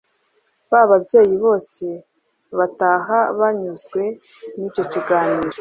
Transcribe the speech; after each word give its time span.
Ba 0.71 0.81
babyeyi 0.89 1.35
bose 1.45 1.85
bataha 2.57 3.17
banyuzwe 3.39 4.01
n’icyo 4.57 4.83
kiganiro 4.91 5.49